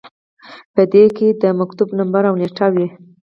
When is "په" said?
0.73-0.81